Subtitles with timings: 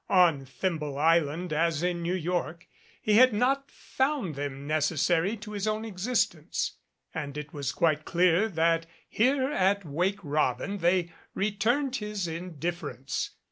[0.09, 2.65] On Thimble Island, as in New York,
[2.99, 6.71] he had not found them necessary to his own existence,
[7.13, 13.35] and it was quite clear that here at "Wake Robin" they re turned his indifference.